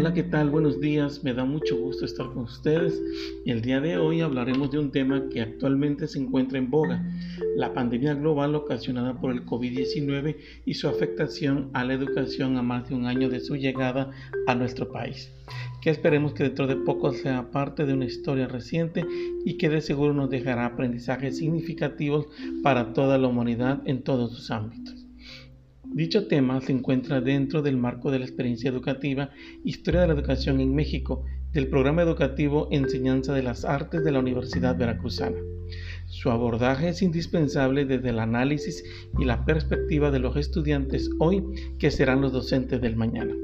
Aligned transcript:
Hola, 0.00 0.14
¿qué 0.14 0.22
tal? 0.22 0.48
Buenos 0.48 0.80
días, 0.80 1.22
me 1.24 1.34
da 1.34 1.44
mucho 1.44 1.76
gusto 1.76 2.06
estar 2.06 2.28
con 2.28 2.44
ustedes. 2.44 2.98
El 3.44 3.60
día 3.60 3.82
de 3.82 3.98
hoy 3.98 4.22
hablaremos 4.22 4.70
de 4.70 4.78
un 4.78 4.90
tema 4.90 5.28
que 5.28 5.42
actualmente 5.42 6.08
se 6.08 6.18
encuentra 6.18 6.56
en 6.56 6.70
boga, 6.70 7.04
la 7.54 7.74
pandemia 7.74 8.14
global 8.14 8.54
ocasionada 8.54 9.20
por 9.20 9.30
el 9.30 9.44
COVID-19 9.44 10.36
y 10.64 10.72
su 10.72 10.88
afectación 10.88 11.68
a 11.74 11.84
la 11.84 11.92
educación 11.92 12.56
a 12.56 12.62
más 12.62 12.88
de 12.88 12.94
un 12.94 13.04
año 13.04 13.28
de 13.28 13.40
su 13.40 13.56
llegada 13.56 14.10
a 14.46 14.54
nuestro 14.54 14.90
país, 14.90 15.34
que 15.82 15.90
esperemos 15.90 16.32
que 16.32 16.44
dentro 16.44 16.66
de 16.66 16.76
poco 16.76 17.12
sea 17.12 17.50
parte 17.50 17.84
de 17.84 17.92
una 17.92 18.06
historia 18.06 18.48
reciente 18.48 19.04
y 19.44 19.58
que 19.58 19.68
de 19.68 19.82
seguro 19.82 20.14
nos 20.14 20.30
dejará 20.30 20.64
aprendizajes 20.64 21.36
significativos 21.36 22.26
para 22.62 22.94
toda 22.94 23.18
la 23.18 23.28
humanidad 23.28 23.82
en 23.84 24.02
todos 24.02 24.32
sus 24.34 24.50
ámbitos. 24.50 24.99
Dicho 25.92 26.28
tema 26.28 26.60
se 26.60 26.70
encuentra 26.70 27.20
dentro 27.20 27.62
del 27.62 27.76
marco 27.76 28.12
de 28.12 28.20
la 28.20 28.24
experiencia 28.24 28.70
educativa 28.70 29.30
Historia 29.64 30.02
de 30.02 30.06
la 30.06 30.12
Educación 30.14 30.60
en 30.60 30.72
México 30.72 31.24
del 31.52 31.66
programa 31.66 32.02
educativo 32.02 32.68
Enseñanza 32.70 33.34
de 33.34 33.42
las 33.42 33.64
Artes 33.64 34.04
de 34.04 34.12
la 34.12 34.20
Universidad 34.20 34.78
Veracruzana. 34.78 35.38
Su 36.06 36.30
abordaje 36.30 36.90
es 36.90 37.02
indispensable 37.02 37.86
desde 37.86 38.10
el 38.10 38.20
análisis 38.20 38.84
y 39.18 39.24
la 39.24 39.44
perspectiva 39.44 40.12
de 40.12 40.20
los 40.20 40.36
estudiantes 40.36 41.10
hoy 41.18 41.42
que 41.80 41.90
serán 41.90 42.20
los 42.20 42.32
docentes 42.32 42.80
del 42.80 42.94
mañana. 42.94 43.34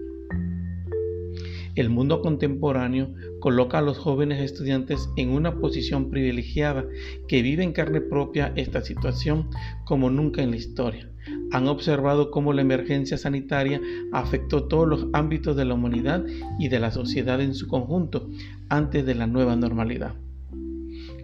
El 1.76 1.90
mundo 1.90 2.22
contemporáneo 2.22 3.12
coloca 3.38 3.78
a 3.78 3.82
los 3.82 3.98
jóvenes 3.98 4.40
estudiantes 4.40 5.10
en 5.16 5.28
una 5.28 5.60
posición 5.60 6.08
privilegiada 6.08 6.86
que 7.28 7.42
vive 7.42 7.64
en 7.64 7.74
carne 7.74 8.00
propia 8.00 8.50
esta 8.56 8.80
situación 8.80 9.50
como 9.84 10.08
nunca 10.08 10.42
en 10.42 10.52
la 10.52 10.56
historia. 10.56 11.10
Han 11.52 11.68
observado 11.68 12.30
cómo 12.30 12.54
la 12.54 12.62
emergencia 12.62 13.18
sanitaria 13.18 13.82
afectó 14.10 14.64
todos 14.64 14.88
los 14.88 15.06
ámbitos 15.12 15.54
de 15.54 15.66
la 15.66 15.74
humanidad 15.74 16.24
y 16.58 16.68
de 16.68 16.80
la 16.80 16.90
sociedad 16.90 17.42
en 17.42 17.54
su 17.54 17.68
conjunto 17.68 18.30
antes 18.70 19.04
de 19.04 19.14
la 19.14 19.26
nueva 19.26 19.54
normalidad. 19.54 20.14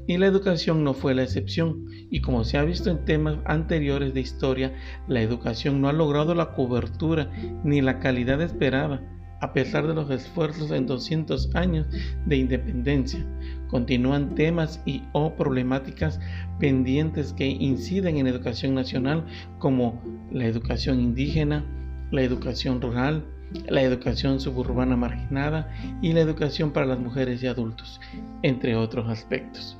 Y 0.06 0.18
la 0.18 0.26
educación 0.26 0.84
no 0.84 0.92
fue 0.92 1.14
la 1.14 1.22
excepción, 1.22 1.86
y 2.10 2.20
como 2.20 2.44
se 2.44 2.58
ha 2.58 2.64
visto 2.64 2.90
en 2.90 3.06
temas 3.06 3.38
anteriores 3.46 4.12
de 4.12 4.20
historia, 4.20 4.74
la 5.08 5.22
educación 5.22 5.80
no 5.80 5.88
ha 5.88 5.92
logrado 5.94 6.34
la 6.34 6.52
cobertura 6.52 7.30
ni 7.64 7.80
la 7.80 8.00
calidad 8.00 8.42
esperada 8.42 9.08
a 9.42 9.52
pesar 9.52 9.86
de 9.86 9.94
los 9.94 10.08
esfuerzos 10.08 10.70
en 10.70 10.86
200 10.86 11.54
años 11.54 11.86
de 12.26 12.36
independencia. 12.36 13.26
Continúan 13.68 14.34
temas 14.36 14.80
y 14.86 15.02
o 15.12 15.34
problemáticas 15.34 16.20
pendientes 16.60 17.32
que 17.32 17.46
inciden 17.46 18.16
en 18.18 18.28
educación 18.28 18.74
nacional 18.74 19.26
como 19.58 20.00
la 20.30 20.46
educación 20.46 21.00
indígena, 21.00 21.64
la 22.12 22.22
educación 22.22 22.80
rural, 22.80 23.24
la 23.68 23.82
educación 23.82 24.38
suburbana 24.40 24.96
marginada 24.96 25.68
y 26.00 26.12
la 26.12 26.20
educación 26.20 26.70
para 26.70 26.86
las 26.86 27.00
mujeres 27.00 27.42
y 27.42 27.48
adultos, 27.48 28.00
entre 28.42 28.76
otros 28.76 29.08
aspectos. 29.08 29.76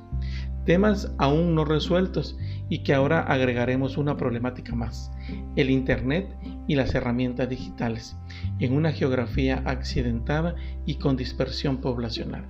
Temas 0.65 1.13
aún 1.17 1.55
no 1.55 1.63
resueltos 1.65 2.37
y 2.69 2.79
que 2.83 2.93
ahora 2.93 3.21
agregaremos 3.21 3.97
una 3.97 4.17
problemática 4.17 4.75
más, 4.75 5.11
el 5.55 5.69
Internet 5.69 6.35
y 6.67 6.75
las 6.75 6.95
herramientas 6.95 7.49
digitales, 7.49 8.15
en 8.59 8.73
una 8.73 8.91
geografía 8.91 9.61
accidentada 9.65 10.55
y 10.85 10.95
con 10.95 11.17
dispersión 11.17 11.77
poblacional. 11.77 12.45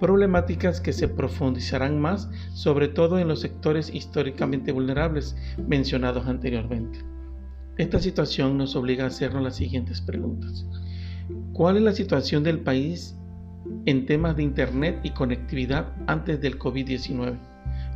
Problemáticas 0.00 0.80
que 0.80 0.92
se 0.92 1.08
profundizarán 1.08 2.00
más, 2.00 2.30
sobre 2.54 2.88
todo 2.88 3.18
en 3.18 3.28
los 3.28 3.40
sectores 3.40 3.92
históricamente 3.94 4.72
vulnerables 4.72 5.36
mencionados 5.66 6.26
anteriormente. 6.26 7.04
Esta 7.76 7.98
situación 8.00 8.56
nos 8.56 8.74
obliga 8.74 9.04
a 9.04 9.08
hacernos 9.08 9.42
las 9.42 9.56
siguientes 9.56 10.00
preguntas. 10.00 10.66
¿Cuál 11.52 11.76
es 11.76 11.82
la 11.82 11.92
situación 11.92 12.42
del 12.42 12.60
país 12.60 13.18
en 13.84 14.06
temas 14.06 14.36
de 14.36 14.44
Internet 14.44 15.00
y 15.02 15.10
conectividad 15.10 15.92
antes 16.06 16.40
del 16.40 16.58
COVID-19? 16.58 17.38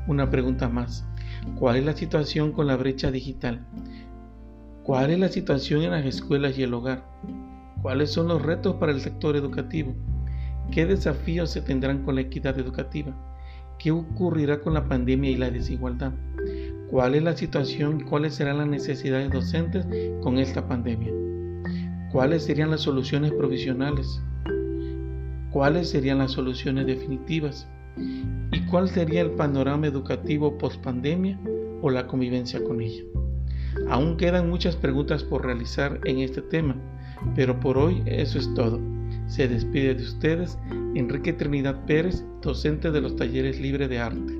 Una 0.07 0.31
pregunta 0.31 0.69
más. 0.69 1.07
¿Cuál 1.59 1.77
es 1.77 1.85
la 1.85 1.95
situación 1.95 2.53
con 2.53 2.67
la 2.67 2.77
brecha 2.77 3.11
digital? 3.11 3.67
¿Cuál 4.91 5.13
es 5.13 5.21
la 5.21 5.29
situación 5.29 5.83
en 5.83 5.93
las 5.93 6.05
escuelas 6.05 6.59
y 6.59 6.65
el 6.65 6.75
hogar? 6.75 7.05
¿Cuáles 7.81 8.11
son 8.11 8.27
los 8.27 8.43
retos 8.43 8.75
para 8.75 8.91
el 8.91 9.01
sector 9.01 9.37
educativo? 9.37 9.95
¿Qué 10.73 10.85
desafíos 10.85 11.51
se 11.51 11.63
tendrán 11.63 12.03
con 12.03 12.17
la 12.17 12.23
equidad 12.23 12.59
educativa? 12.59 13.15
¿Qué 13.79 13.93
ocurrirá 13.93 14.61
con 14.61 14.75
la 14.75 14.89
pandemia 14.89 15.31
y 15.31 15.37
la 15.37 15.49
desigualdad? 15.49 16.13
¿Cuál 16.91 17.15
es 17.15 17.23
la 17.23 17.37
situación 17.37 18.01
y 18.01 18.03
cuáles 18.03 18.35
serán 18.35 18.59
las 18.59 18.67
necesidades 18.67 19.31
docentes 19.31 19.87
con 20.25 20.39
esta 20.39 20.67
pandemia? 20.67 21.13
¿Cuáles 22.11 22.43
serían 22.43 22.73
las 22.73 22.81
soluciones 22.81 23.31
provisionales? 23.31 24.21
¿Cuáles 25.53 25.89
serían 25.89 26.19
las 26.19 26.33
soluciones 26.33 26.87
definitivas? 26.87 27.69
¿Y 27.97 28.61
cuál 28.67 28.89
sería 28.89 29.21
el 29.21 29.31
panorama 29.31 29.87
educativo 29.87 30.59
post 30.59 30.83
pandemia 30.83 31.39
o 31.81 31.91
la 31.91 32.09
convivencia 32.09 32.61
con 32.65 32.81
ella? 32.81 33.05
Aún 33.89 34.17
quedan 34.17 34.49
muchas 34.49 34.77
preguntas 34.77 35.23
por 35.23 35.45
realizar 35.45 36.01
en 36.05 36.19
este 36.19 36.43
tema, 36.43 36.77
pero 37.35 37.59
por 37.59 37.79
hoy 37.79 38.03
eso 38.07 38.39
es 38.39 38.53
todo. 38.55 38.81
Se 39.27 39.47
despide 39.47 39.95
de 39.95 40.03
ustedes 40.03 40.59
Enrique 40.95 41.33
Trinidad 41.33 41.85
Pérez, 41.87 42.25
docente 42.43 42.91
de 42.91 43.01
los 43.01 43.17
talleres 43.17 43.61
libre 43.61 43.89
de 43.89 43.99
arte. 43.99 44.39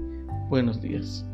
Buenos 0.49 0.81
días. 0.81 1.25